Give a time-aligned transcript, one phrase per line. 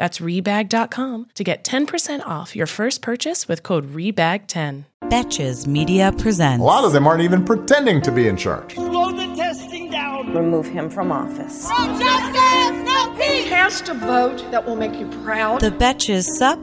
[0.00, 4.84] That's Rebag.com to get 10% off your first purchase with code REBAG10.
[5.02, 6.62] Betches Media presents.
[6.62, 8.72] A lot of them aren't even pretending to be in charge.
[8.72, 10.34] Slow the testing down.
[10.34, 11.68] Remove him from office.
[11.68, 13.46] No justice, no peace.
[13.50, 15.60] Cast a vote that will make you proud.
[15.60, 16.58] The Betches Sup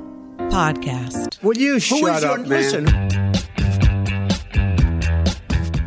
[0.49, 1.43] Podcast.
[1.43, 2.49] Will you shut up, man?
[2.49, 2.87] Listen,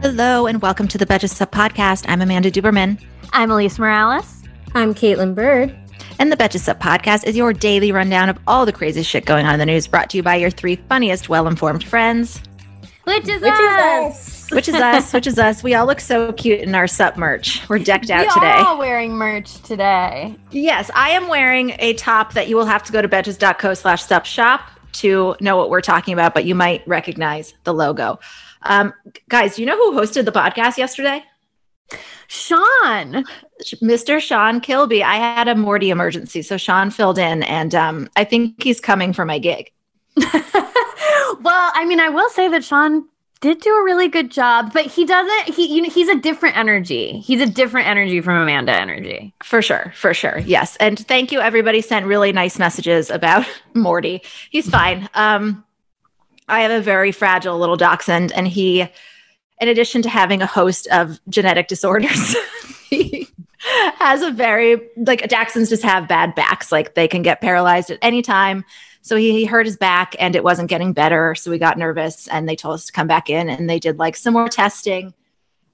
[0.03, 2.05] Hello and welcome to the Betches Sup Podcast.
[2.07, 3.03] I'm Amanda Duberman.
[3.33, 4.45] I'm Alise Morales.
[4.73, 5.77] I'm Kaitlin Byrd.
[6.21, 9.47] And the Betches Sup Podcast is your daily rundown of all the crazy shit going
[9.47, 12.43] on in the news, brought to you by your three funniest, well informed friends.
[13.05, 14.19] Which is Which us.
[14.19, 14.51] is us.
[14.51, 15.63] Which is us, which is us.
[15.63, 17.67] We all look so cute in our Sup merch.
[17.71, 18.51] We're decked out we today.
[18.51, 20.37] are all wearing merch today.
[20.51, 24.05] Yes, I am wearing a top that you will have to go to betches.co slash
[24.05, 28.21] sup shop to know what we're talking about, but you might recognize the logo.
[28.65, 28.93] Um,
[29.31, 31.25] guys, do you know who hosted the podcast yesterday?
[32.31, 33.25] Sean.
[33.83, 34.21] Mr.
[34.21, 35.03] Sean Kilby.
[35.03, 39.13] I had a Morty emergency, so Sean filled in, and um, I think he's coming
[39.13, 39.73] for my gig.
[40.17, 43.05] well, I mean, I will say that Sean
[43.41, 45.55] did do a really good job, but he doesn't.
[45.55, 47.19] He, you know, he's a different energy.
[47.19, 49.35] He's a different energy from Amanda energy.
[49.43, 50.39] For sure, for sure.
[50.39, 50.77] Yes.
[50.77, 51.41] And thank you.
[51.41, 54.23] Everybody sent really nice messages about Morty.
[54.51, 55.09] He's fine.
[55.15, 55.65] Um,
[56.49, 58.89] I have a very fragile little dachshund, and he,
[59.61, 62.35] in addition to having a host of genetic disorders,
[62.91, 63.29] he
[63.99, 66.73] has a very, like, dachshunds just have bad backs.
[66.73, 68.65] Like, they can get paralyzed at any time.
[69.03, 71.35] So he, he hurt his back and it wasn't getting better.
[71.35, 73.99] So we got nervous and they told us to come back in and they did
[73.99, 75.15] like some more testing.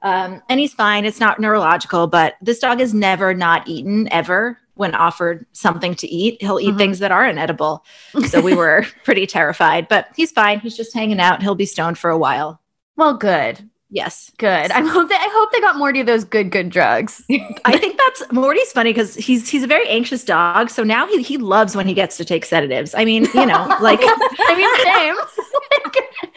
[0.03, 1.05] Um, and he's fine.
[1.05, 6.07] It's not neurological, but this dog has never not eaten ever when offered something to
[6.07, 6.41] eat.
[6.41, 6.79] He'll eat Mhm.
[6.79, 7.85] things that aren't edible.
[8.29, 10.61] So we were pretty terrified, but he's fine.
[10.61, 11.43] He's just hanging out.
[11.43, 12.61] He'll be stoned for a while.
[12.97, 14.33] Well, good, Yes.
[14.39, 14.71] good.
[14.73, 17.25] I hope that I hope they got Morty those good, good drugs.
[17.65, 20.71] I think that's Morty's funny because he's he's a very anxious dog.
[20.71, 22.95] So now he he loves when he gets to take sedatives.
[22.95, 26.03] I mean, you know, like I mean, same.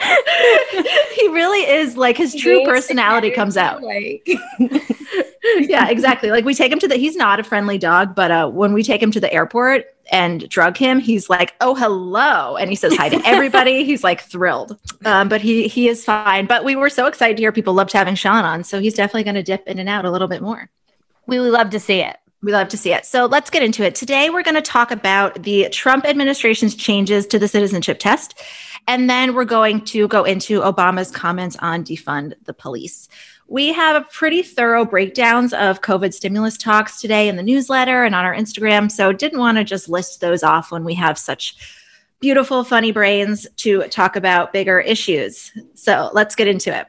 [1.13, 3.81] he really is like his true personality comes out.
[3.81, 4.27] Like,
[5.59, 6.31] yeah, exactly.
[6.31, 8.83] Like we take him to the he's not a friendly dog, but uh when we
[8.83, 12.95] take him to the airport and drug him, he's like, "Oh, hello." And he says
[12.95, 13.83] hi to everybody.
[13.83, 14.77] he's like thrilled.
[15.05, 16.45] Um but he he is fine.
[16.45, 19.23] But we were so excited to hear people loved having Sean on, so he's definitely
[19.23, 20.69] going to dip in and out a little bit more.
[21.27, 22.17] we would love to see it.
[22.41, 23.05] We love to see it.
[23.05, 23.95] So let's get into it.
[23.95, 28.39] Today, we're going to talk about the Trump administration's changes to the citizenship test.
[28.89, 33.07] And then we're going to go into Obama's comments on defund the police.
[33.47, 38.25] We have pretty thorough breakdowns of COVID stimulus talks today in the newsletter and on
[38.25, 38.91] our Instagram.
[38.91, 41.55] So didn't want to just list those off when we have such
[42.19, 45.51] beautiful, funny brains to talk about bigger issues.
[45.75, 46.87] So let's get into it.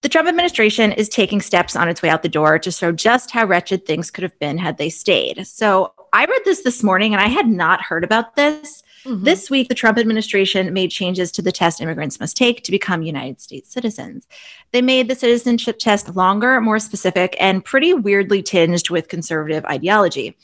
[0.00, 3.30] The Trump administration is taking steps on its way out the door to show just
[3.30, 5.46] how wretched things could have been had they stayed.
[5.46, 8.82] So I read this this morning and I had not heard about this.
[9.04, 9.24] Mm-hmm.
[9.24, 13.02] This week, the Trump administration made changes to the test immigrants must take to become
[13.02, 14.26] United States citizens.
[14.72, 20.36] They made the citizenship test longer, more specific, and pretty weirdly tinged with conservative ideology.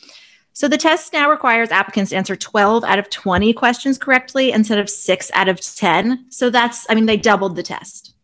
[0.53, 4.79] So the test now requires applicants to answer 12 out of 20 questions correctly instead
[4.79, 6.27] of six out of 10.
[6.29, 8.15] So that's, I mean, they doubled the test.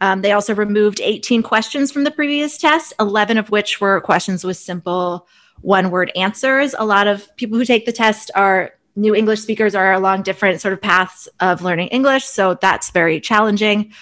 [0.00, 4.42] Um, they also removed 18 questions from the previous test, 11 of which were questions
[4.42, 5.28] with simple
[5.60, 6.74] one word answers.
[6.76, 10.60] A lot of people who take the test are new English speakers are along different
[10.60, 12.24] sort of paths of learning English.
[12.24, 13.92] So that's very challenging.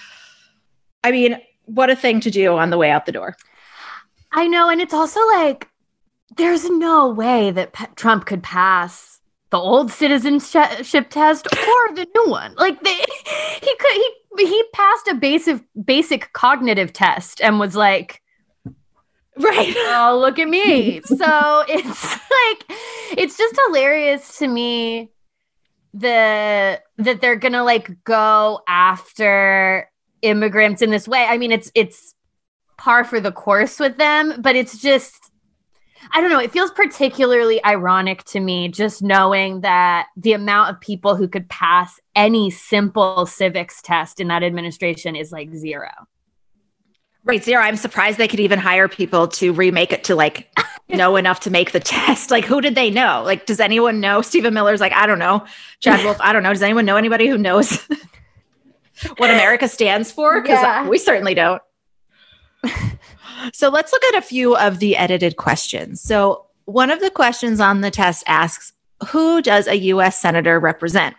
[1.03, 3.35] I mean, what a thing to do on the way out the door.
[4.31, 5.67] I know, and it's also like
[6.37, 9.19] there's no way that P- Trump could pass
[9.49, 12.55] the old citizenship test or the new one.
[12.55, 12.93] Like they,
[13.61, 18.21] he could he he passed a basic basic cognitive test and was like,
[19.37, 19.73] Right.
[19.77, 21.15] "Oh, look at me." so
[21.67, 22.77] it's like
[23.17, 25.11] it's just hilarious to me
[25.93, 29.89] the that they're gonna like go after
[30.21, 31.25] immigrants in this way.
[31.27, 32.15] I mean, it's it's
[32.77, 35.31] par for the course with them, but it's just
[36.11, 40.81] I don't know, it feels particularly ironic to me just knowing that the amount of
[40.81, 45.89] people who could pass any simple civics test in that administration is like zero.
[47.23, 47.61] Right, zero.
[47.61, 50.49] I'm surprised they could even hire people to remake it to like
[50.89, 52.31] know enough to make the test.
[52.31, 53.21] Like, who did they know?
[53.23, 54.21] Like, does anyone know?
[54.21, 55.45] Stephen Miller's like, I don't know.
[55.79, 56.51] Chad Wolf, I don't know.
[56.51, 57.75] Does anyone know anybody who knows
[59.17, 60.41] what America stands for?
[60.41, 60.87] Because Yeah.
[60.87, 61.61] we certainly don't.
[63.53, 65.99] So let's look at a few of the edited questions.
[65.99, 68.71] So, one of the questions on the test asks
[69.09, 71.15] Who does a US Senator represent?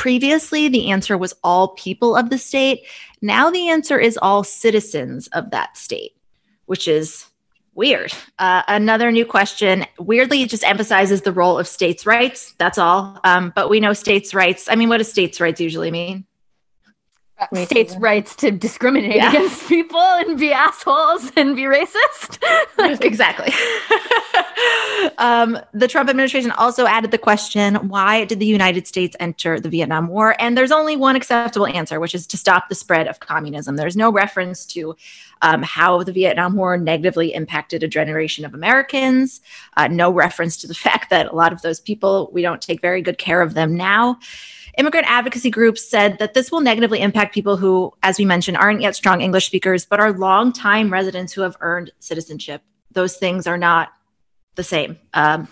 [0.00, 2.86] Previously, the answer was all people of the state.
[3.20, 6.16] Now, the answer is all citizens of that state,
[6.64, 7.26] which is
[7.74, 8.10] weird.
[8.38, 12.54] Uh, another new question weirdly it just emphasizes the role of states' rights.
[12.56, 13.20] That's all.
[13.24, 14.68] Um, but we know states' rights.
[14.70, 16.24] I mean, what do states' rights usually mean?
[17.64, 19.30] States' rights to discriminate yeah.
[19.30, 22.38] against people and be assholes and be racist.
[23.04, 23.52] exactly.
[25.18, 29.68] um, the Trump administration also added the question why did the United States enter the
[29.68, 30.36] Vietnam War?
[30.38, 33.76] And there's only one acceptable answer, which is to stop the spread of communism.
[33.76, 34.96] There's no reference to
[35.42, 39.40] um, how the Vietnam War negatively impacted a generation of Americans,
[39.76, 42.80] uh, no reference to the fact that a lot of those people, we don't take
[42.80, 44.18] very good care of them now.
[44.80, 48.80] Immigrant advocacy groups said that this will negatively impact people who, as we mentioned, aren't
[48.80, 52.62] yet strong English speakers, but are longtime residents who have earned citizenship.
[52.90, 53.92] Those things are not
[54.54, 54.98] the same.
[55.12, 55.48] Um,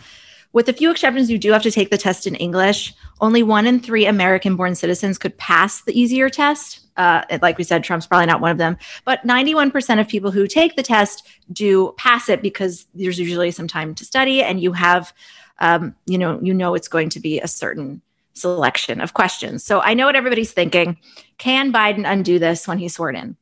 [0.55, 2.95] with a few exceptions, you do have to take the test in English.
[3.21, 6.87] Only one in three American born citizens could pass the easier test.
[6.97, 8.79] Uh, like we said, Trump's probably not one of them.
[9.05, 13.69] But 91% of people who take the test do pass it because there's usually some
[13.69, 15.13] time to study and you have,
[15.59, 18.01] um, you know, you know it's going to be a certain
[18.40, 19.64] selection of questions.
[19.64, 20.99] So I know what everybody's thinking.
[21.38, 23.37] Can Biden undo this when he's sworn in?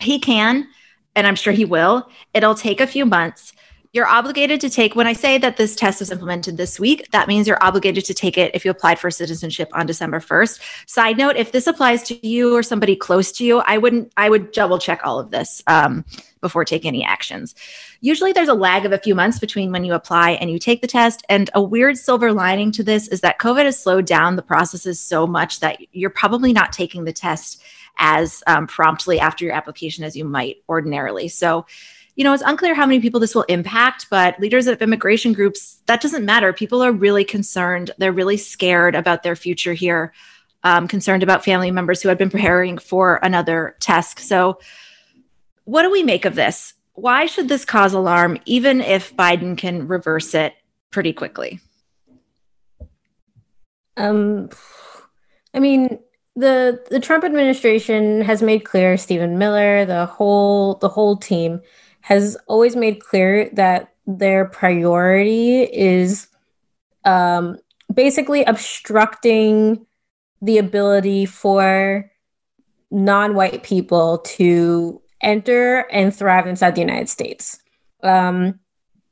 [0.00, 0.68] He can,
[1.14, 2.08] and I'm sure he will.
[2.34, 3.52] It'll take a few months.
[3.94, 7.26] You're obligated to take, when I say that this test was implemented this week, that
[7.26, 10.60] means you're obligated to take it if you applied for citizenship on December 1st.
[10.86, 14.28] Side note, if this applies to you or somebody close to you, I wouldn't, I
[14.28, 16.04] would double check all of this um,
[16.42, 17.54] before taking any actions.
[18.02, 20.82] Usually there's a lag of a few months between when you apply and you take
[20.82, 21.24] the test.
[21.30, 25.00] And a weird silver lining to this is that COVID has slowed down the processes
[25.00, 27.62] so much that you're probably not taking the test
[27.96, 31.28] as um, promptly after your application as you might ordinarily.
[31.28, 31.66] So,
[32.18, 35.80] you know, it's unclear how many people this will impact, but leaders of immigration groups,
[35.86, 36.52] that doesn't matter.
[36.52, 37.92] People are really concerned.
[37.98, 40.12] They're really scared about their future here,
[40.64, 44.18] um, concerned about family members who had been preparing for another test.
[44.18, 44.58] So,
[45.62, 46.74] what do we make of this?
[46.94, 50.54] Why should this cause alarm, even if Biden can reverse it
[50.90, 51.60] pretty quickly?
[53.96, 54.50] Um,
[55.54, 56.00] I mean,
[56.34, 61.60] the the Trump administration has made clear, Stephen Miller, the whole the whole team
[62.00, 66.28] has always made clear that their priority is
[67.04, 67.58] um,
[67.92, 69.86] basically obstructing
[70.40, 72.10] the ability for
[72.90, 77.60] non-white people to enter and thrive inside the United States.
[78.02, 78.60] Um,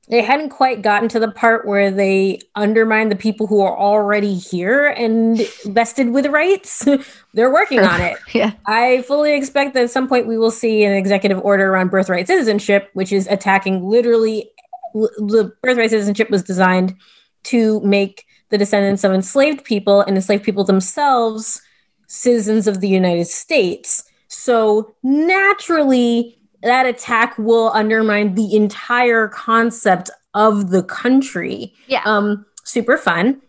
[0.08, 4.35] they hadn't quite gotten to the part where they undermine the people who are already
[4.35, 6.87] here and vested with rights.
[7.35, 8.17] They're working on it.
[8.32, 8.53] yeah.
[8.67, 12.29] I fully expect that at some point we will see an executive order around birthright
[12.29, 14.50] citizenship, which is attacking literally
[14.94, 16.94] the birthright citizenship was designed
[17.44, 21.61] to make the descendants of enslaved people and enslaved people themselves
[22.06, 24.05] citizens of the United States.
[24.29, 31.72] So naturally, that attack will undermine the entire concept of the country.
[31.86, 32.02] Yeah.
[32.04, 33.40] Um, super fun.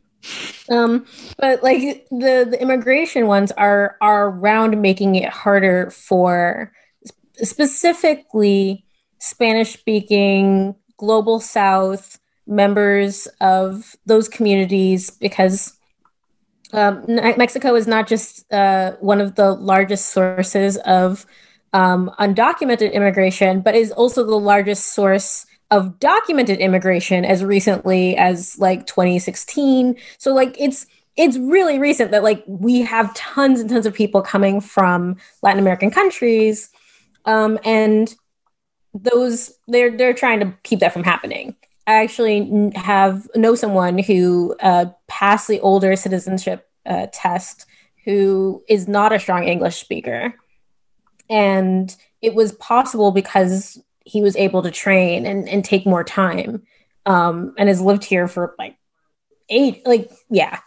[0.70, 1.06] Um,
[1.38, 6.72] but like the the immigration ones are are around making it harder for
[7.36, 8.86] specifically
[9.20, 15.74] Spanish speaking global south members of those communities because
[16.74, 21.26] um, Mexico is not just uh, one of the largest sources of
[21.74, 28.58] um, undocumented immigration, but is also the largest source of documented immigration as recently as
[28.58, 29.96] like 2016.
[30.18, 30.86] So like it's
[31.18, 35.60] it's really recent that like we have tons and tons of people coming from Latin
[35.60, 36.70] American countries,
[37.26, 38.16] um, and
[38.94, 41.56] those they're they're trying to keep that from happening.
[41.88, 47.66] I actually have know someone who uh, passed the older citizenship uh, test
[48.06, 50.34] who is not a strong English speaker
[51.30, 56.64] and it was possible because he was able to train and, and take more time
[57.06, 58.76] um, and has lived here for like
[59.50, 60.60] eight like yeah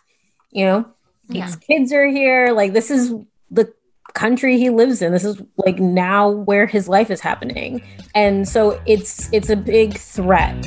[0.51, 0.87] you know
[1.29, 1.45] yeah.
[1.45, 3.13] his kids are here like this is
[3.51, 3.73] the
[4.15, 7.83] country he lives in this is like now where his life is happening
[8.15, 10.67] and so it's it's a big threat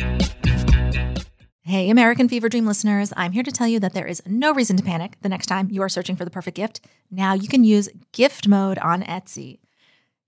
[1.66, 4.76] Hey, American Fever Dream listeners, I'm here to tell you that there is no reason
[4.76, 6.82] to panic the next time you are searching for the perfect gift.
[7.10, 9.60] Now you can use gift mode on Etsy.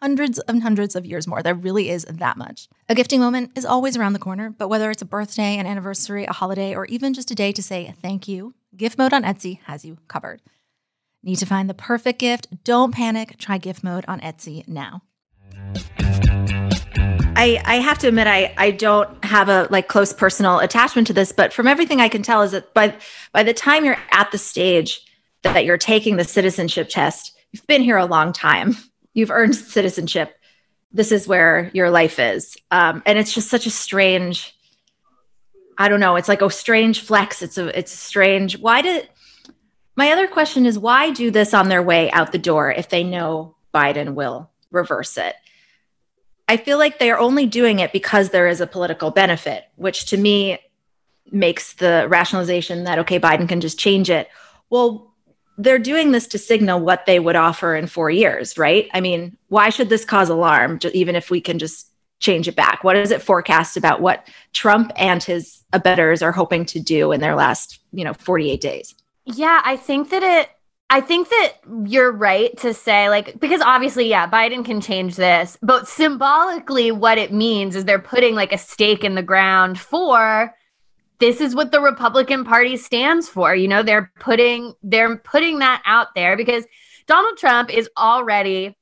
[0.00, 1.42] hundreds and hundreds of years more.
[1.42, 2.68] There really is that much.
[2.88, 6.24] A gifting moment is always around the corner, but whether it's a birthday, an anniversary,
[6.24, 9.60] a holiday, or even just a day to say thank you, Gift Mode on Etsy
[9.64, 10.40] has you covered.
[11.22, 12.46] Need to find the perfect gift?
[12.64, 13.36] Don't panic.
[13.38, 15.02] Try Gift Mode on Etsy now.
[17.40, 21.12] I, I have to admit I, I don't have a like close personal attachment to
[21.12, 22.96] this, but from everything I can tell is that by
[23.32, 25.00] by the time you're at the stage
[25.42, 28.76] that you're taking the citizenship test, you've been here a long time
[29.18, 30.34] you've earned citizenship.
[30.92, 32.56] This is where your life is.
[32.70, 34.56] Um, and it's just such a strange,
[35.76, 37.42] I don't know, it's like a strange flex.
[37.42, 38.58] It's a it's strange.
[38.58, 39.08] Why did
[39.96, 43.02] my other question is why do this on their way out the door if they
[43.02, 45.34] know Biden will reverse it?
[46.46, 50.16] I feel like they're only doing it because there is a political benefit, which to
[50.16, 50.58] me
[51.30, 54.28] makes the rationalization that okay, Biden can just change it.
[54.70, 55.12] Well,
[55.58, 58.88] they're doing this to signal what they would offer in four years, right?
[58.94, 62.84] I mean, why should this cause alarm, even if we can just change it back?
[62.84, 67.20] What does it forecast about what Trump and his abettors are hoping to do in
[67.20, 68.94] their last, you know, 48 days?
[69.24, 70.48] Yeah, I think that it
[70.90, 71.52] I think that
[71.84, 77.18] you're right to say, like, because obviously, yeah, Biden can change this, but symbolically, what
[77.18, 80.54] it means is they're putting like a stake in the ground for
[81.18, 83.54] this is what the Republican Party stands for.
[83.54, 86.64] You know, they're putting they're putting that out there because
[87.06, 88.76] Donald Trump is already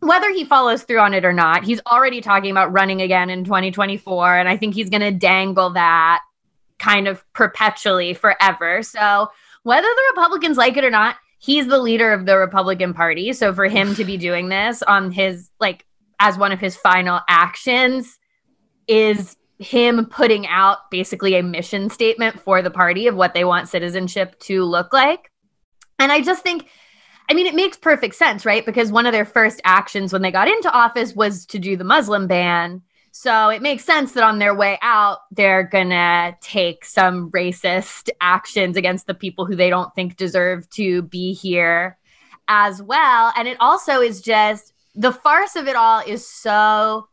[0.00, 3.44] whether he follows through on it or not, he's already talking about running again in
[3.44, 6.20] 2024 and I think he's going to dangle that
[6.78, 8.82] kind of perpetually forever.
[8.82, 9.28] So,
[9.64, 13.32] whether the Republicans like it or not, he's the leader of the Republican Party.
[13.32, 15.84] So for him to be doing this on his like
[16.20, 18.18] as one of his final actions
[18.86, 23.68] is him putting out basically a mission statement for the party of what they want
[23.68, 25.30] citizenship to look like.
[25.98, 26.68] And I just think,
[27.28, 28.64] I mean, it makes perfect sense, right?
[28.64, 31.84] Because one of their first actions when they got into office was to do the
[31.84, 32.82] Muslim ban.
[33.10, 38.10] So it makes sense that on their way out, they're going to take some racist
[38.20, 41.98] actions against the people who they don't think deserve to be here
[42.46, 43.32] as well.
[43.36, 47.08] And it also is just the farce of it all is so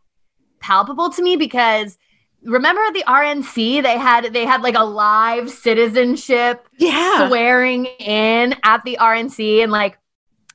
[0.59, 1.97] palpable to me because
[2.45, 3.83] remember the RNC?
[3.83, 7.27] They had they had like a live citizenship yeah.
[7.27, 9.97] swearing in at the RNC and like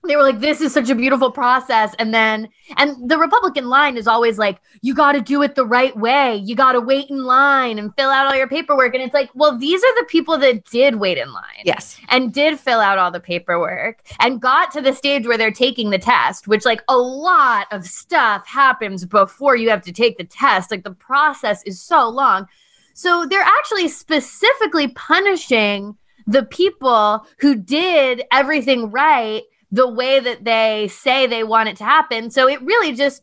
[0.07, 1.95] they were like this is such a beautiful process.
[1.99, 5.67] And then and the republican line is always like you got to do it the
[5.67, 6.37] right way.
[6.37, 8.95] You got to wait in line and fill out all your paperwork.
[8.95, 11.99] And it's like well these are the people that did wait in line yes.
[12.09, 15.91] and did fill out all the paperwork and got to the stage where they're taking
[15.91, 20.25] the test which like a lot of stuff happens before you have to take the
[20.25, 20.71] test.
[20.71, 22.47] Like the process is so long.
[22.95, 30.89] So they're actually specifically punishing the people who did everything right the way that they
[30.89, 32.31] say they want it to happen.
[32.31, 33.23] So it really just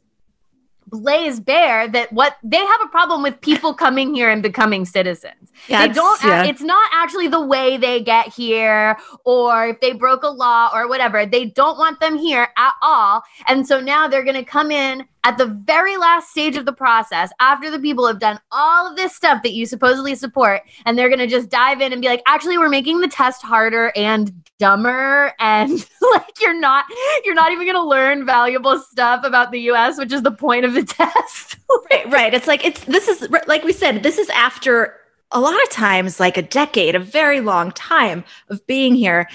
[0.91, 5.51] lays bare that what they have a problem with people coming here and becoming citizens.
[5.67, 6.45] Yeah, they don't yeah.
[6.45, 10.87] it's not actually the way they get here or if they broke a law or
[10.87, 11.25] whatever.
[11.25, 13.23] They don't want them here at all.
[13.47, 16.71] And so now they're going to come in at the very last stage of the
[16.71, 20.97] process after the people have done all of this stuff that you supposedly support and
[20.97, 23.91] they're going to just dive in and be like actually we're making the test harder
[23.97, 25.69] and dumber and
[26.13, 26.85] like you're not
[27.25, 30.63] you're not even going to learn valuable stuff about the US which is the point
[30.63, 31.57] of the test.
[31.91, 32.33] Right right.
[32.33, 34.95] It's like it's this is like we said this is after
[35.31, 39.27] a lot of times like a decade a very long time of being here.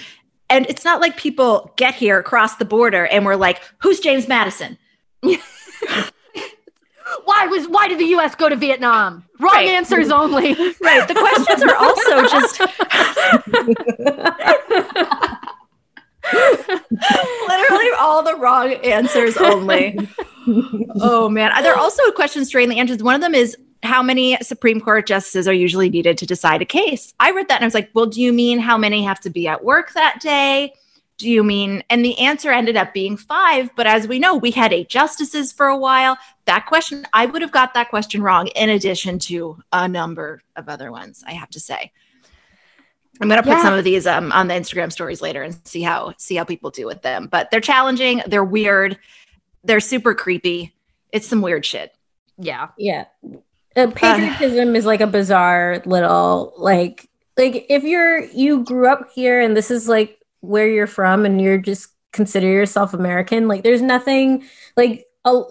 [0.49, 4.27] And it's not like people get here across the border and we're like who's James
[4.27, 4.79] Madison
[7.25, 9.23] why was why did the US go to Vietnam?
[9.39, 9.69] Wrong right.
[9.69, 10.53] answers only.
[10.81, 11.07] Right.
[11.07, 12.59] The questions are also just
[17.47, 19.97] literally all the wrong answers only.
[21.01, 21.51] oh man.
[21.63, 23.01] There are also questions during the answers.
[23.01, 26.65] One of them is how many Supreme Court justices are usually needed to decide a
[26.65, 27.13] case?
[27.19, 29.29] I read that and I was like, well, do you mean how many have to
[29.29, 30.73] be at work that day?
[31.17, 31.83] Do you mean?
[31.89, 33.69] And the answer ended up being five.
[33.75, 36.17] But as we know, we had eight justices for a while.
[36.45, 40.69] That question, I would have got that question wrong, in addition to a number of
[40.69, 41.91] other ones, I have to say.
[43.21, 43.63] I'm going to put yeah.
[43.63, 46.71] some of these um, on the Instagram stories later and see how see how people
[46.71, 47.27] do with them.
[47.27, 48.23] But they're challenging.
[48.25, 48.97] They're weird.
[49.63, 50.73] They're super creepy.
[51.11, 51.95] It's some weird shit.
[52.37, 52.69] Yeah.
[52.77, 53.05] Yeah.
[53.75, 59.09] Uh, patriotism uh, is like a bizarre little like like if you're you grew up
[59.13, 63.63] here and this is like where you're from and you're just consider yourself American, like
[63.63, 64.43] there's nothing
[64.77, 65.05] like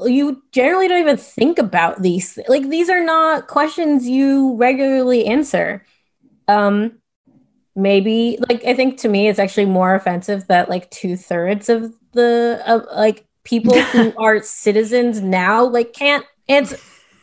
[0.05, 5.85] you generally don't even think about these like these are not questions you regularly answer.
[6.47, 6.99] Um
[7.75, 11.95] maybe like I think to me it's actually more offensive that like two thirds of
[12.13, 16.77] the of like people who are citizens now like can't answer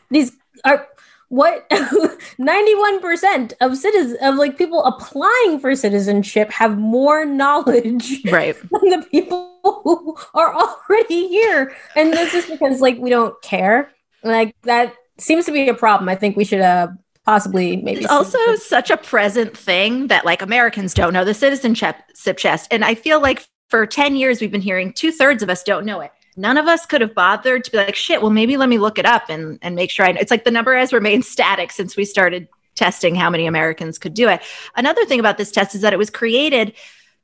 [0.10, 0.32] these
[0.66, 0.88] are
[1.30, 1.70] what?
[2.40, 8.56] 91% of citizens of like people applying for citizenship have more knowledge right.
[8.72, 11.76] than the people who are already here.
[11.96, 13.92] And this is because like we don't care.
[14.24, 16.10] Like that seems to be a problem.
[16.10, 16.90] I think we should uh
[17.26, 21.96] possibly maybe it's also such a present thing that like americans don't know the citizenship
[22.38, 22.68] chest.
[22.72, 26.00] And i feel like for 10 years we've been hearing two-thirds of us don't know
[26.00, 28.78] it none of us could have bothered to be like, shit, well, maybe let me
[28.78, 30.22] look it up and, and make sure I know.
[30.22, 34.14] It's like the number has remained static since we started testing how many Americans could
[34.14, 34.42] do it.
[34.76, 36.74] Another thing about this test is that it was created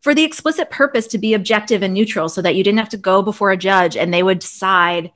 [0.01, 2.97] for the explicit purpose to be objective and neutral so that you didn't have to
[2.97, 5.11] go before a judge and they would decide.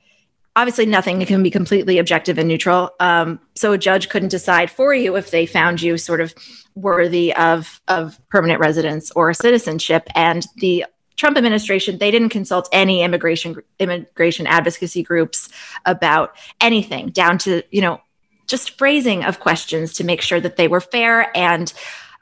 [0.56, 2.90] Obviously, nothing can be completely objective and neutral.
[2.98, 6.34] Um, so a judge couldn't decide for you if they found you sort of
[6.74, 10.08] worthy of, of permanent residence or citizenship.
[10.14, 10.86] And the
[11.20, 15.50] Trump administration, they didn't consult any immigration immigration advocacy groups
[15.84, 18.00] about anything, down to you know
[18.46, 21.74] just phrasing of questions to make sure that they were fair and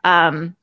[0.03, 0.57] um,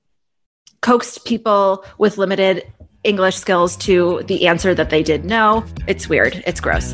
[0.82, 2.70] coaxed people with limited
[3.06, 5.64] English skills to the answer that they did know.
[5.88, 6.44] It's weird.
[6.46, 6.94] It's gross.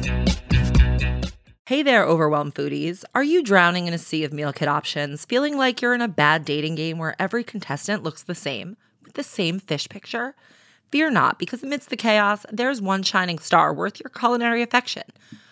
[1.65, 3.03] Hey there, overwhelmed foodies.
[3.15, 6.07] Are you drowning in a sea of meal kit options, feeling like you're in a
[6.07, 10.35] bad dating game where every contestant looks the same, with the same fish picture?
[10.91, 15.03] Fear not, because amidst the chaos, there's one shining star worth your culinary affection.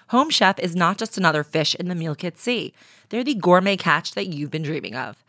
[0.10, 2.74] Home Chef is not just another fish in the meal kit sea,
[3.08, 5.24] they're the gourmet catch that you've been dreaming of.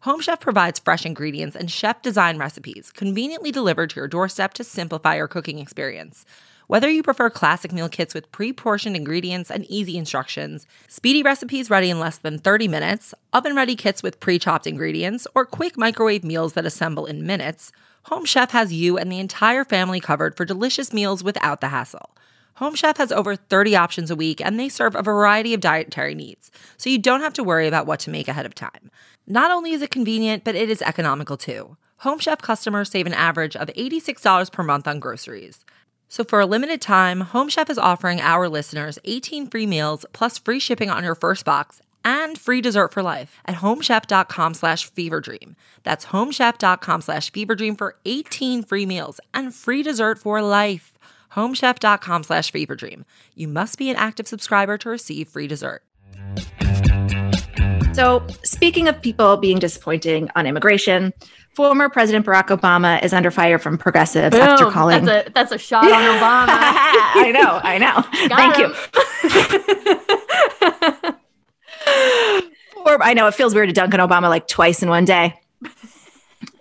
[0.00, 4.64] Home Chef provides fresh ingredients and chef design recipes conveniently delivered to your doorstep to
[4.64, 6.24] simplify your cooking experience.
[6.66, 11.68] Whether you prefer classic meal kits with pre portioned ingredients and easy instructions, speedy recipes
[11.68, 15.76] ready in less than 30 minutes, oven ready kits with pre chopped ingredients, or quick
[15.76, 17.72] microwave meals that assemble in minutes,
[18.04, 22.10] Home Chef has you and the entire family covered for delicious meals without the hassle.
[22.54, 26.14] Home Chef has over 30 options a week and they serve a variety of dietary
[26.14, 28.90] needs, so you don't have to worry about what to make ahead of time.
[29.26, 31.76] Not only is it convenient, but it is economical too.
[31.98, 35.64] Home Chef customers save an average of $86 per month on groceries.
[36.08, 40.38] So for a limited time, Home Chef is offering our listeners 18 free meals plus
[40.38, 45.54] free shipping on your first box and free dessert for life at homechef.com slash feverdream.
[45.82, 50.92] That's homechef.com slash feverdream for 18 free meals and free dessert for life.
[51.32, 53.04] homechef.com slash feverdream.
[53.34, 55.82] You must be an active subscriber to receive free dessert.
[57.92, 61.12] So, speaking of people being disappointing on immigration,
[61.54, 64.42] former President Barack Obama is under fire from progressives Boom.
[64.42, 65.04] after calling.
[65.04, 66.46] That's a, that's a shot on Obama.
[66.48, 68.02] I know, I know.
[68.28, 68.72] Thank him.
[70.10, 70.16] you.
[72.90, 75.38] or I know it feels weird to dunk on Obama like twice in one day.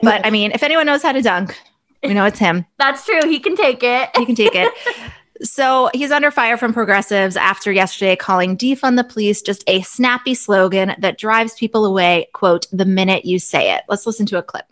[0.01, 1.57] But I mean, if anyone knows how to dunk,
[2.03, 2.65] we know it's him.
[2.79, 3.21] That's true.
[3.25, 4.09] He can take it.
[4.17, 4.71] He can take it.
[5.41, 10.33] So he's under fire from progressives after yesterday calling defund the police just a snappy
[10.33, 13.83] slogan that drives people away, quote, the minute you say it.
[13.87, 14.65] Let's listen to a clip.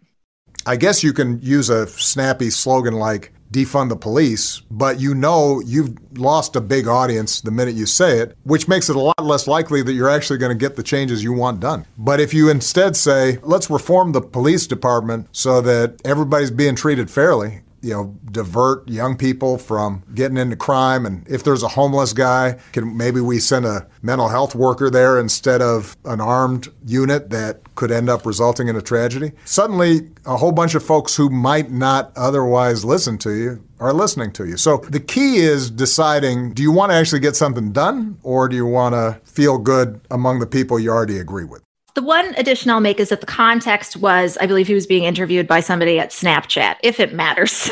[0.65, 5.61] I guess you can use a snappy slogan like defund the police, but you know
[5.65, 9.23] you've lost a big audience the minute you say it, which makes it a lot
[9.23, 11.85] less likely that you're actually going to get the changes you want done.
[11.97, 17.09] But if you instead say, let's reform the police department so that everybody's being treated
[17.09, 21.05] fairly, you know, divert young people from getting into crime.
[21.05, 25.19] And if there's a homeless guy, can maybe we send a mental health worker there
[25.19, 29.31] instead of an armed unit that could end up resulting in a tragedy.
[29.45, 34.31] Suddenly, a whole bunch of folks who might not otherwise listen to you are listening
[34.33, 34.57] to you.
[34.57, 38.55] So the key is deciding do you want to actually get something done or do
[38.55, 41.66] you want to feel good among the people you already agree with?
[41.97, 45.05] The one addition I'll make is that the context was, I believe he was being
[45.05, 47.71] interviewed by somebody at Snapchat, if it matters.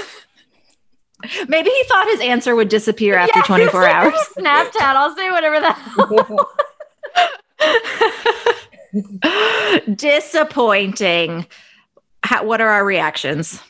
[1.47, 4.13] Maybe he thought his answer would disappear after yeah, 24 like, hours.
[4.35, 5.59] Snapchat, I'll say whatever
[9.85, 11.45] the Disappointing.
[12.23, 13.61] How, what are our reactions?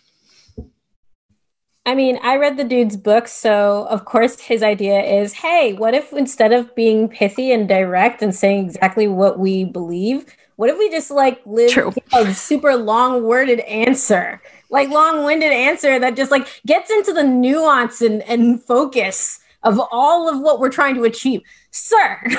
[1.85, 5.93] I mean, I read the dude's book, so of course his idea is hey, what
[5.93, 10.77] if instead of being pithy and direct and saying exactly what we believe, what if
[10.77, 14.41] we just like live a super long worded answer?
[14.69, 19.81] Like long winded answer that just like gets into the nuance and, and focus of
[19.91, 21.41] all of what we're trying to achieve.
[21.71, 22.19] Sir,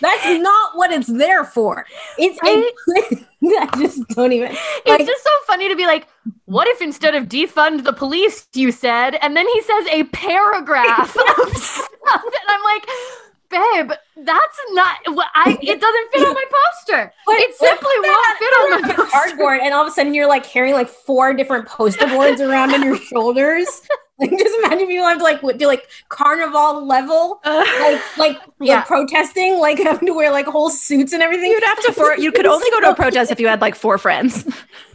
[0.00, 1.86] that's not what it's there for.
[2.18, 2.70] It's Right?
[3.72, 6.08] I just don't even It's like, just so funny to be like,
[6.46, 11.16] what if instead of defund the police, you said, and then he says a paragraph
[11.40, 12.88] of stuff, and I'm like,
[13.50, 14.96] babe, that's not.
[15.14, 15.56] what I.
[15.60, 17.12] It doesn't fit on my poster.
[17.24, 19.10] What- it simply won't fit on my poster.
[19.10, 22.72] cardboard, and all of a sudden you're like carrying like four different poster boards around
[22.74, 23.66] on your shoulders.
[24.16, 28.74] Like, just imagine people have to like do like carnival level, like like Yeah.
[28.76, 28.82] yeah.
[28.84, 31.50] protesting, like having to wear like whole suits and everything.
[31.50, 33.74] You'd have to for you could only go to a protest if you had like
[33.74, 34.44] four friends.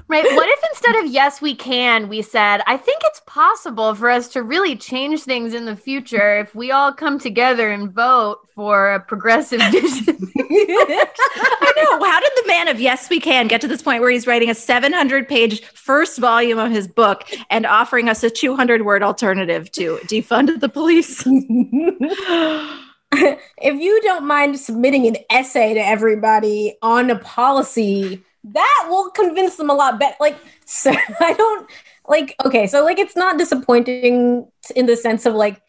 [0.10, 0.24] Right.
[0.24, 4.28] What if instead of yes, we can, we said, I think it's possible for us
[4.30, 8.94] to really change things in the future if we all come together and vote for
[8.94, 10.18] a progressive vision.
[10.40, 12.04] I know.
[12.04, 14.50] How did the man of Yes We Can get to this point where he's writing
[14.50, 19.72] a 700 page first volume of his book and offering us a 200 word alternative
[19.74, 21.24] to defund the police?
[23.12, 29.56] if you don't mind submitting an essay to everybody on a policy, that will convince
[29.56, 30.16] them a lot better.
[30.20, 31.70] Like, so I don't
[32.08, 35.62] like, okay, so like it's not disappointing in the sense of like,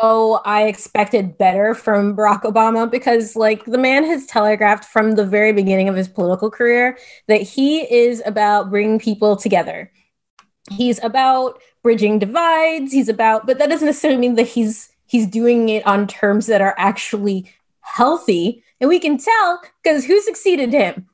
[0.00, 5.26] oh, I expected better from Barack Obama because like the man has telegraphed from the
[5.26, 9.90] very beginning of his political career that he is about bringing people together.
[10.70, 12.92] He's about bridging divides.
[12.92, 16.60] He's about, but that doesn't necessarily mean that he's he's doing it on terms that
[16.60, 18.62] are actually healthy.
[18.80, 21.07] And we can tell because who succeeded him?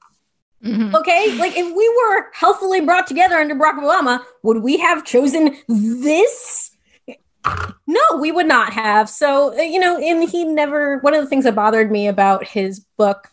[0.66, 5.56] Okay, like if we were healthily brought together under Barack Obama, would we have chosen
[5.68, 6.70] this?
[7.86, 9.10] No, we would not have.
[9.10, 12.46] So, uh, you know, and he never, one of the things that bothered me about
[12.46, 13.28] his book,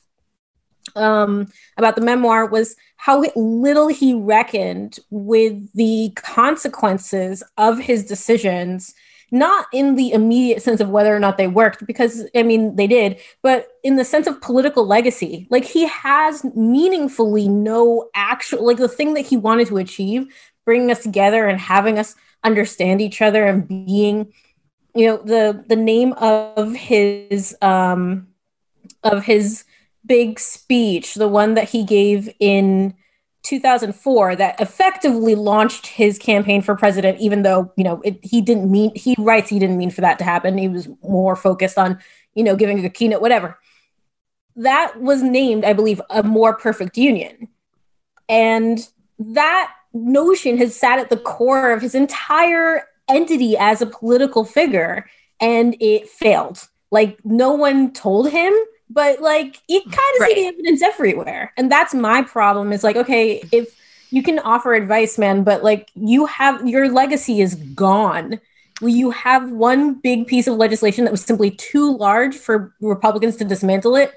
[0.96, 8.94] um, about the memoir was how little he reckoned with the consequences of his decisions
[9.32, 12.88] not in the immediate sense of whether or not they worked because i mean they
[12.88, 18.78] did but in the sense of political legacy like he has meaningfully no actual like
[18.78, 20.28] the thing that he wanted to achieve
[20.66, 24.32] bringing us together and having us understand each other and being
[24.94, 28.28] you know the the name of his um
[29.04, 29.64] of his
[30.06, 32.94] big speech the one that he gave in
[33.44, 38.70] 2004 that effectively launched his campaign for president even though you know it, he didn't
[38.70, 40.58] mean he writes he didn't mean for that to happen.
[40.58, 42.00] He was more focused on
[42.36, 43.58] you know giving a keynote whatever.
[44.56, 47.48] That was named i believe a more perfect union.
[48.30, 48.88] And
[49.20, 55.06] that notion has sat at the core of his entire entity as a political figure
[55.40, 56.68] and it failed.
[56.92, 58.54] Like no one told him
[58.94, 60.36] but like you kind of Right.
[60.36, 61.54] see the evidence everywhere.
[61.58, 63.70] And that's my problem is like okay if
[64.12, 68.40] you can offer advice man but like you have your legacy is gone.
[68.82, 73.46] You have one big piece of legislation that was simply too large for republicans to
[73.46, 74.14] dismantle it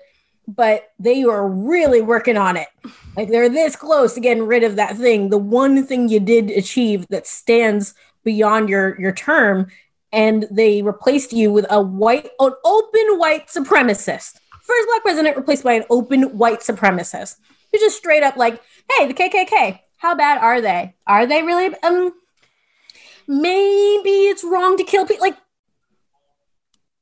[0.47, 2.69] but they are really working on it?
[3.17, 6.51] Like they're this close to getting rid of that thing the one thing you did
[6.51, 9.69] achieve that stands beyond your your term
[10.13, 15.63] and they replaced you with a white an open white supremacist first black president replaced
[15.63, 17.37] by an open white supremacist
[17.71, 21.75] who's just straight up like hey the kkk how bad are they are they really
[21.83, 22.13] um
[23.27, 25.37] maybe it's wrong to kill people like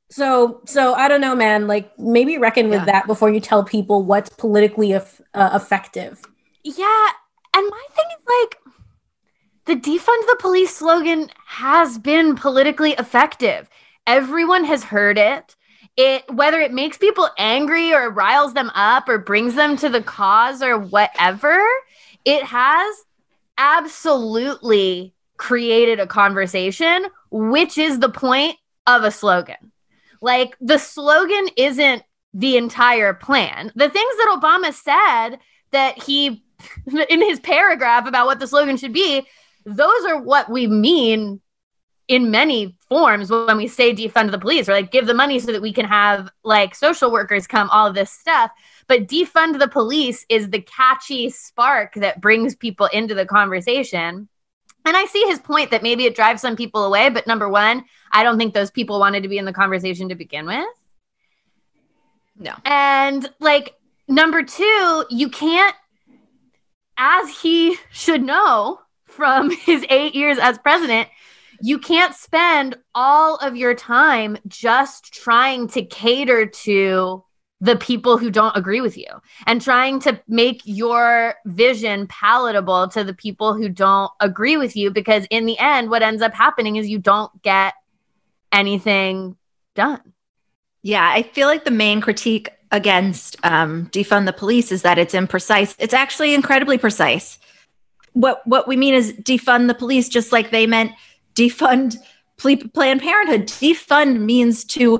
[0.09, 2.85] so so i don't know man like maybe reckon with Yeah.
[2.85, 6.21] that before you tell people what's politically eff- uh, effective
[6.63, 7.07] Yeah,
[7.55, 8.59] and my thing is like
[9.65, 13.69] the defund the police slogan has been politically effective.
[14.05, 15.55] Everyone has heard it.
[15.95, 20.01] It whether it makes people angry or riles them up or brings them to the
[20.01, 21.63] cause or whatever,
[22.25, 22.95] it has
[23.57, 29.71] absolutely created a conversation, which is the point of a slogan.
[30.21, 32.03] Like the slogan isn't
[32.33, 33.71] the entire plan.
[33.75, 35.37] The things that Obama said
[35.71, 36.43] that he
[37.09, 39.27] in his paragraph about what the slogan should be,
[39.65, 41.41] those are what we mean
[42.07, 45.51] in many forms when we say defund the police or like give the money so
[45.51, 48.51] that we can have like social workers come, all of this stuff.
[48.87, 54.27] But defund the police is the catchy spark that brings people into the conversation.
[54.85, 57.09] And I see his point that maybe it drives some people away.
[57.09, 60.15] But number one, I don't think those people wanted to be in the conversation to
[60.15, 60.65] begin with.
[62.37, 62.53] No.
[62.65, 63.75] And like
[64.09, 65.75] number two, you can't,
[66.97, 71.07] as he should know from his eight years as president,
[71.63, 77.23] you can't spend all of your time just trying to cater to
[77.61, 79.07] the people who don't agree with you
[79.47, 84.91] and trying to make your vision palatable to the people who don't agree with you
[84.91, 87.73] because in the end what ends up happening is you don't get
[88.51, 89.37] anything
[89.73, 90.13] done.
[90.81, 95.13] Yeah i feel like the main critique against um, defund the police is that it's
[95.13, 95.75] imprecise.
[95.77, 97.37] It's actually incredibly precise.
[98.13, 100.91] What what we mean is defund the police just like they meant
[101.35, 101.97] defund
[102.37, 104.99] planned parenthood defund means to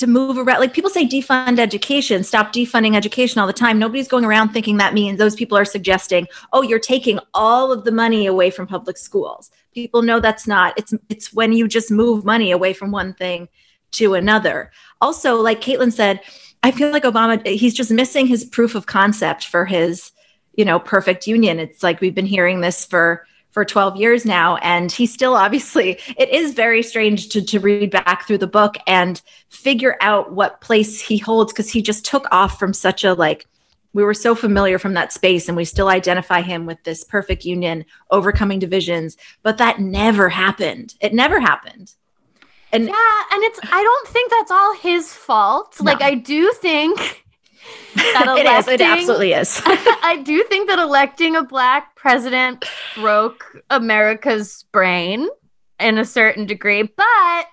[0.00, 0.60] to move around.
[0.60, 3.78] Like people say defund education, stop defunding education all the time.
[3.78, 7.84] Nobody's going around thinking that means those people are suggesting, oh, you're taking all of
[7.84, 9.50] the money away from public schools.
[9.74, 10.76] People know that's not.
[10.78, 13.48] It's it's when you just move money away from one thing
[13.92, 14.72] to another.
[15.00, 16.20] Also, like Kaitlin said,
[16.62, 20.12] I feel like Obama he's just missing his proof of concept for his,
[20.54, 21.58] you know, perfect union.
[21.58, 25.98] It's like we've been hearing this for for 12 years now and he still obviously
[26.16, 30.60] it is very strange to, to read back through the book and figure out what
[30.60, 33.46] place he holds because he just took off from such a like
[33.92, 37.44] we were so familiar from that space and we still identify him with this perfect
[37.44, 40.94] union overcoming divisions but that never happened.
[41.00, 41.92] It never happened.
[42.72, 45.76] And yeah and it's i don't think that's all his fault.
[45.80, 45.90] No.
[45.90, 47.24] like i do think
[47.94, 48.68] that electing, it is.
[48.68, 49.62] It absolutely is.
[49.66, 55.28] I do think that electing a black president broke America's brain
[55.78, 57.46] in a certain degree, but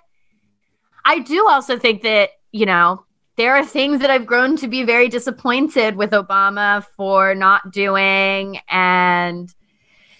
[1.06, 3.06] I do also think that, you know,
[3.38, 8.60] there are things that I've grown to be very disappointed with Obama for not doing.
[8.67, 9.54] And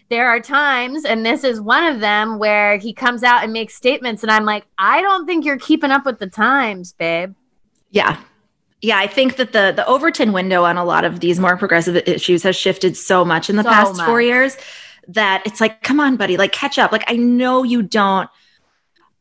[0.10, 3.76] there are times, and this is one of them, where he comes out and makes
[3.76, 7.34] statements, and I'm like, I don't think you're keeping up with the times, babe.
[7.90, 8.22] Yeah,
[8.82, 11.96] yeah, I think that the the Overton window on a lot of these more progressive
[12.08, 14.06] issues has shifted so much in the so past much.
[14.06, 14.56] four years
[15.08, 16.92] that it's like, come on, buddy, like catch up.
[16.92, 18.30] Like I know you don't.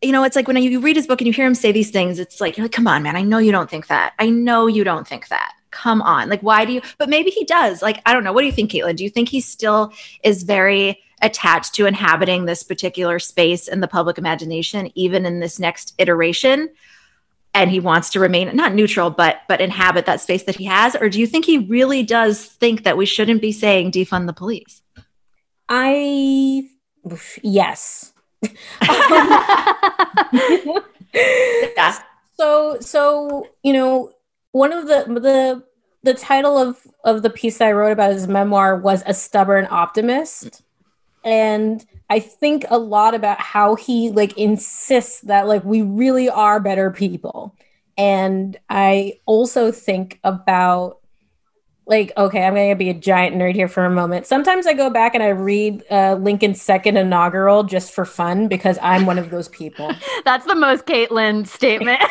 [0.03, 1.91] You know, it's like when you read his book and you hear him say these
[1.91, 3.17] things, it's like you're like, come on, man.
[3.17, 4.13] I know you don't think that.
[4.19, 5.53] I know you don't think that.
[5.71, 6.83] Come on, like why do you?
[6.99, 7.81] But maybe he does.
[7.81, 8.33] Like I don't know.
[8.33, 8.97] What do you think, Kaitlin?
[8.97, 9.93] Do you think he still
[10.23, 15.59] is very attached to inhabiting this particular space in the public imagination, even in this
[15.59, 16.69] next iteration?
[17.57, 20.95] And he wants to remain not neutral but but inhabit that space that he has?
[20.95, 24.33] Or do you think he really does think that we shouldn't be saying defund the
[24.33, 24.83] police?
[25.69, 26.69] I
[27.43, 28.13] yes.
[28.43, 28.51] Yeah.
[32.39, 34.13] so so you know
[34.53, 35.65] one of the the
[36.03, 40.63] the title of of the piece i wrote about his memoir was a stubborn optimist.
[41.25, 46.61] And I think a lot about how he like insists that like we really are
[46.61, 47.57] better people.
[47.99, 51.01] And I also think about
[51.87, 54.27] like okay, I'm going to be a giant nerd here for a moment.
[54.27, 58.79] Sometimes I go back and I read uh, Lincoln's second inaugural just for fun because
[58.83, 59.93] I'm one of those people.
[60.25, 62.01] That's the most Kaitlin statement.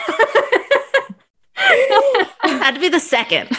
[2.42, 3.50] Had to be the second.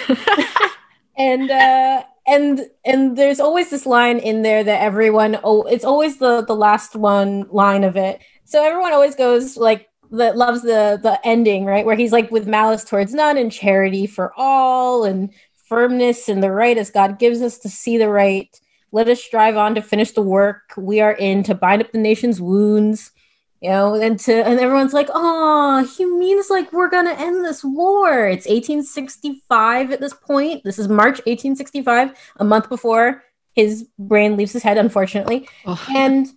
[1.16, 6.18] and uh and and there's always this line in there that everyone oh it's always
[6.18, 8.20] the the last one line of it.
[8.44, 11.86] So everyone always goes like that loves the the ending right?
[11.86, 15.32] Where he's like with malice towards none and charity for all and
[15.68, 18.60] firmness in the right as god gives us to see the right.
[18.92, 21.98] Let us strive on to finish the work we are in to bind up the
[21.98, 23.12] nation's wounds
[23.60, 27.64] you know, and to and everyone's like, oh, he means like we're gonna end this
[27.64, 28.26] war.
[28.26, 30.62] It's 1865 at this point.
[30.64, 33.22] This is March 1865, a month before
[33.54, 35.48] his brain leaves his head, unfortunately.
[35.64, 35.82] Oh.
[35.94, 36.28] And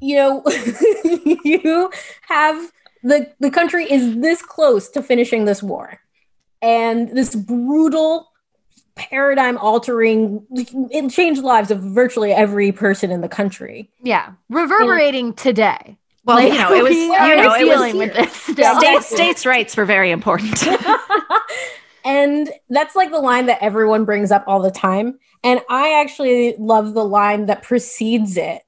[0.00, 0.44] you know,
[1.44, 1.90] you
[2.28, 2.70] have
[3.02, 6.00] the the country is this close to finishing this war,
[6.60, 8.30] and this brutal
[8.94, 15.36] paradigm altering it changed lives of virtually every person in the country yeah reverberating and,
[15.36, 18.34] today well, like, you know, it was you know, it was with this
[18.78, 20.66] state, states' rights were very important.
[22.04, 25.20] and that's like the line that everyone brings up all the time.
[25.44, 28.62] And I actually love the line that precedes it,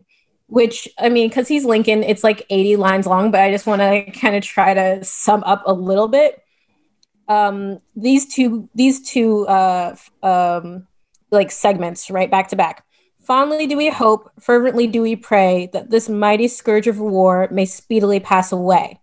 [0.47, 3.83] which I mean, because he's Lincoln, it's like 80 lines long, but I just want
[3.83, 6.41] to kind of try to sum up a little bit.
[7.27, 10.87] Um, these two, these two, uh, um,
[11.33, 12.85] like segments, right, back to back.
[13.29, 17.67] Fondly do we hope, fervently do we pray that this mighty scourge of war may
[17.67, 19.01] speedily pass away.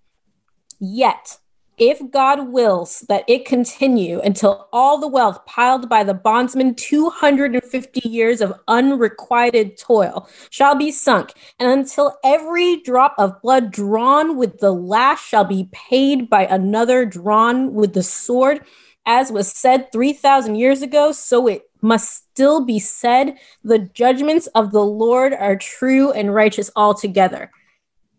[0.79, 1.38] Yet,
[1.77, 8.09] if God wills that it continue until all the wealth piled by the bondsman 250
[8.09, 14.57] years of unrequited toil shall be sunk, and until every drop of blood drawn with
[14.57, 18.65] the lash shall be paid by another drawn with the sword,
[19.05, 24.71] as was said 3,000 years ago, so it must still be said, the judgments of
[24.71, 27.52] the Lord are true and righteous altogether.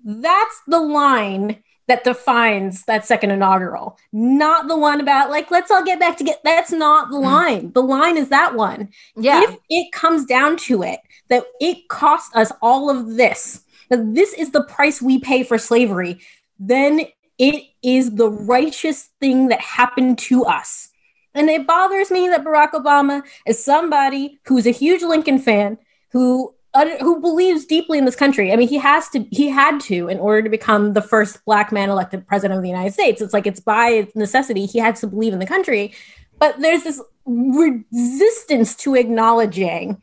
[0.05, 5.85] That's the line that defines that second inaugural, not the one about like, let's all
[5.85, 6.41] get back to get.
[6.43, 7.23] That's not the mm.
[7.23, 7.73] line.
[7.73, 8.91] The line is that one.
[9.17, 9.43] Yeah.
[9.43, 14.33] If it comes down to it, that it cost us all of this, that this
[14.33, 16.21] is the price we pay for slavery,
[16.59, 17.03] then
[17.39, 20.89] it is the righteous thing that happened to us.
[21.37, 25.79] And it bothers me that Barack Obama is somebody who's a huge Lincoln fan,
[26.12, 26.55] who
[27.01, 28.53] who believes deeply in this country.
[28.53, 31.72] I mean, he has to, he had to, in order to become the first black
[31.72, 33.22] man elected president of the United States.
[33.22, 35.94] It's like it's by necessity he had to believe in the country.
[36.38, 40.03] But there's this resistance to acknowledging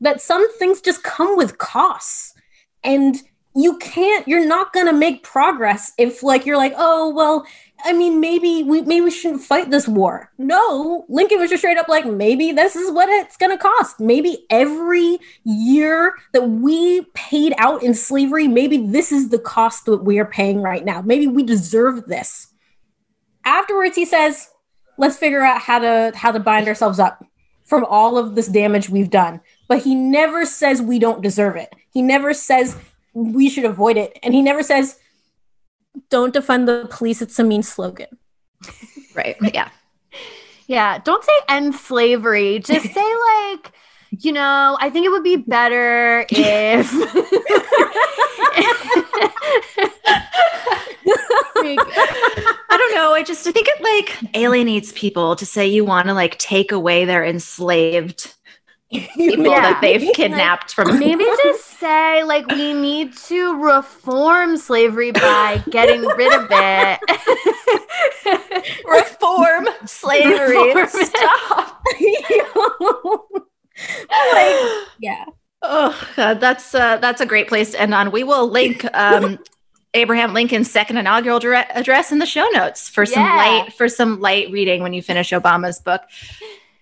[0.00, 2.32] that some things just come with costs.
[2.84, 3.16] And
[3.54, 7.44] you can't, you're not going to make progress if, like, you're like, oh, well,
[7.84, 10.32] I mean, maybe we maybe we shouldn't fight this war.
[10.36, 14.00] No, Lincoln was just straight up like, maybe this is what it's going to cost.
[14.00, 20.02] Maybe every year that we paid out in slavery, maybe this is the cost that
[20.02, 21.02] we are paying right now.
[21.02, 22.48] Maybe we deserve this.
[23.44, 24.48] Afterwards, he says,
[24.98, 27.24] "Let's figure out how to how to bind ourselves up
[27.64, 31.72] from all of this damage we've done." But he never says we don't deserve it.
[31.92, 32.76] He never says
[33.18, 34.98] we should avoid it, and he never says
[36.10, 37.22] don't defund the police.
[37.22, 38.08] It's a mean slogan.
[39.14, 39.36] right.
[39.52, 39.70] Yeah.
[40.66, 40.98] Yeah.
[40.98, 42.58] Don't say end slavery.
[42.60, 43.14] Just say
[43.54, 43.72] like,
[44.20, 46.90] you know, I think it would be better if
[52.70, 53.12] I don't know.
[53.12, 56.72] I just I think it like alienates people to say you want to like take
[56.72, 58.34] away their enslaved
[58.90, 59.60] people yeah.
[59.60, 66.00] that they've kidnapped from maybe just say like we need to reform slavery by getting
[66.02, 67.00] rid of it.
[68.86, 70.74] Reform slavery.
[70.74, 71.84] Reform stop.
[74.32, 74.56] Like,
[74.98, 75.24] yeah.
[75.62, 78.10] Oh God, that's uh, that's a great place to end on.
[78.10, 79.38] We will link um
[79.94, 84.50] Abraham Lincoln's second inaugural address in the show notes for some light for some light
[84.50, 86.02] reading when you finish Obama's book.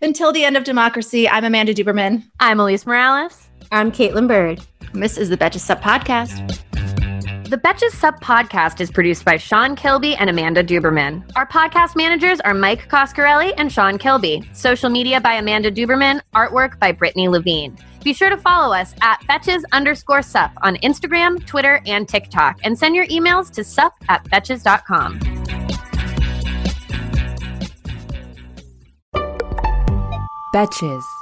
[0.02, 2.22] Until the end of democracy, I'm Amanda Duberman.
[2.38, 3.48] I'm Alise Morales.
[3.72, 4.60] I'm Kaitlin Byrd.
[4.92, 6.52] And this is the Betches Sup Podcast.
[7.48, 11.24] The Betches Sup Podcast is produced by Sean Kilby and Amanda Duberman.
[11.36, 14.46] Our podcast managers are Mike Coscarelli and Sean Kilby.
[14.52, 16.20] Social media by Amanda Duberman.
[16.34, 17.78] Artwork by Brittany Levine.
[18.04, 22.78] Be sure to follow us at Betches underscore sup on Instagram, Twitter, and TikTok, and
[22.78, 25.65] send your emails to sup at betches.com.
[30.56, 31.15] Betches.